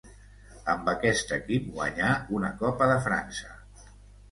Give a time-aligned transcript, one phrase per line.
[0.71, 2.09] Amb aquest equip guanya
[2.41, 3.57] una Copa de França.